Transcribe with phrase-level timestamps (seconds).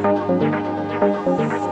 [0.00, 0.42] Thank
[1.62, 1.67] you.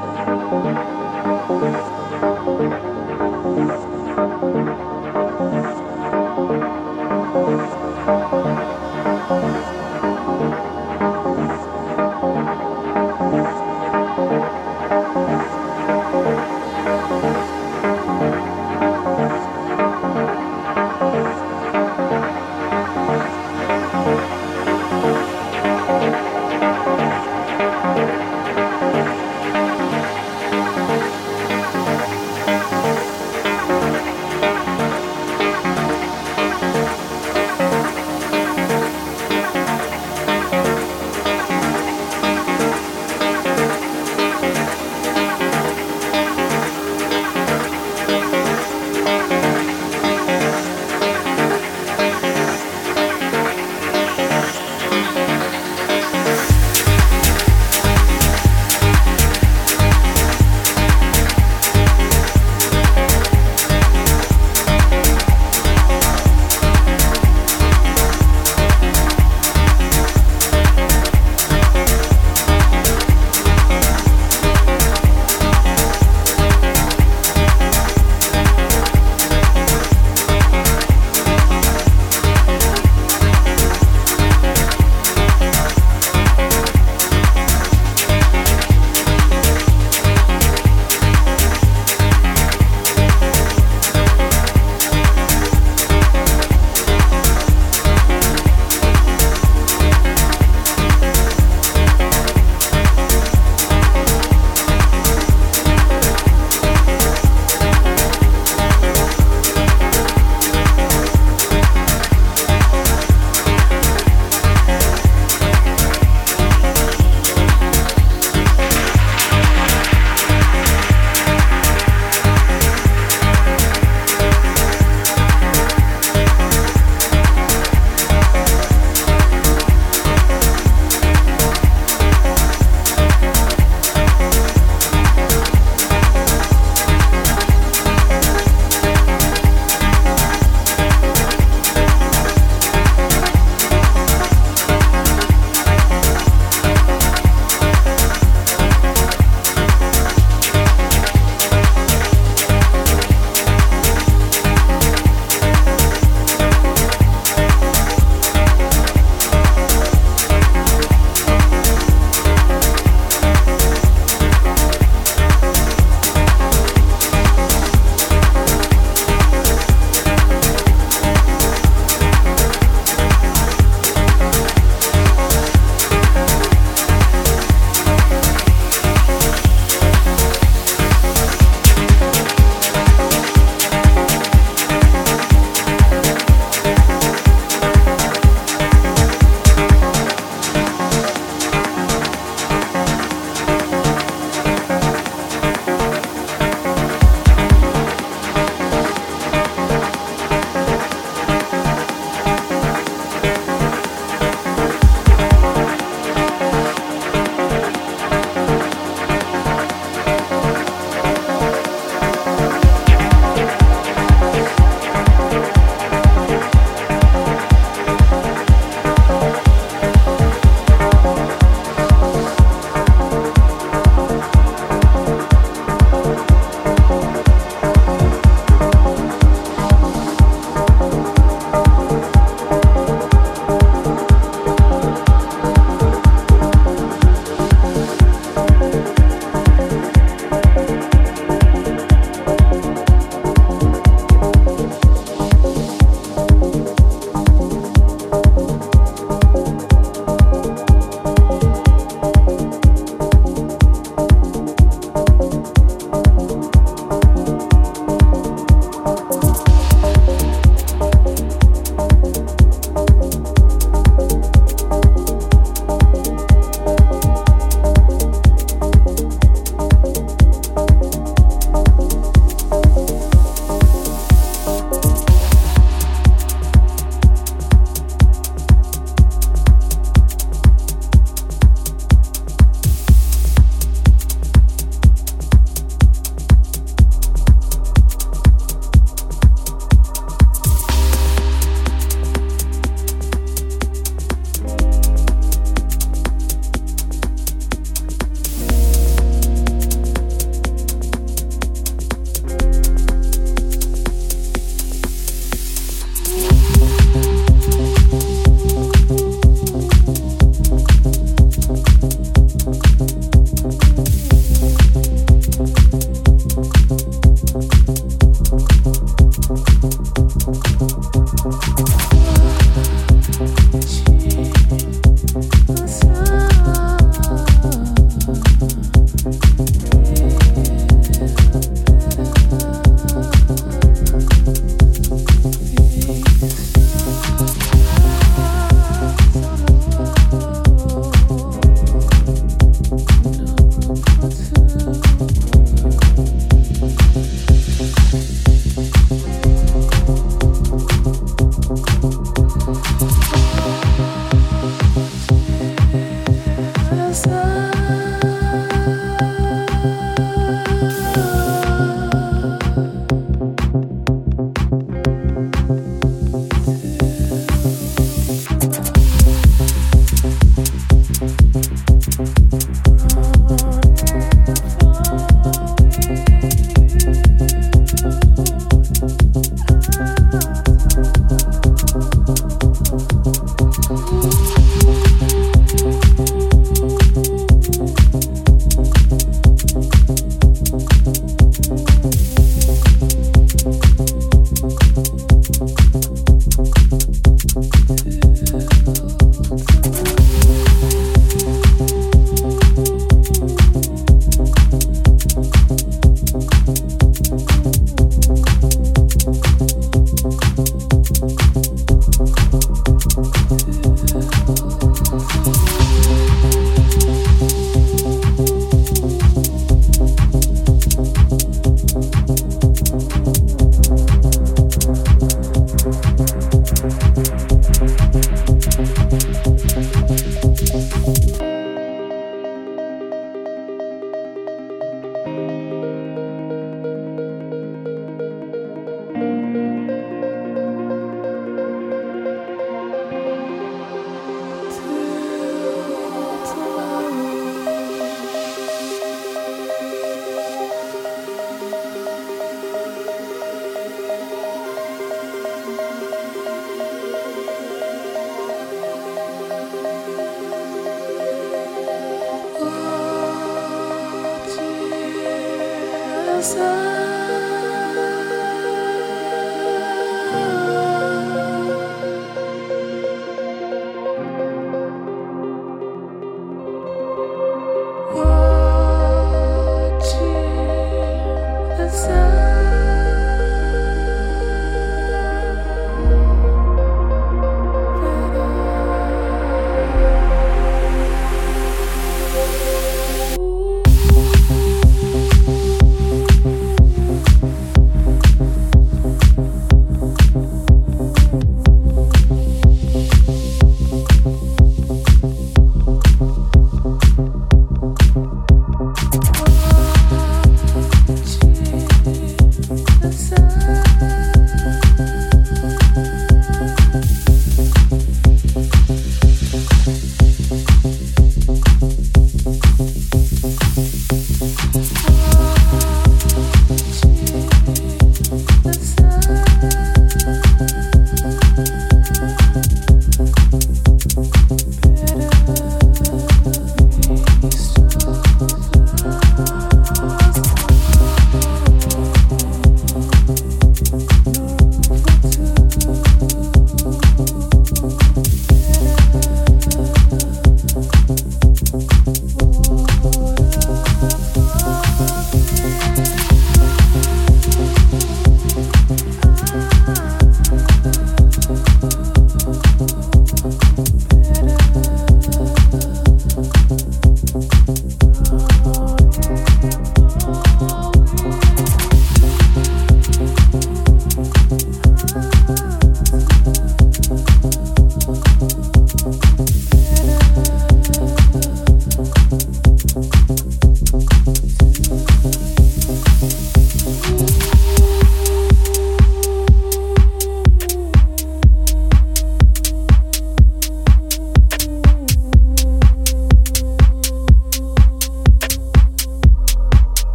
[356.72, 357.25] myself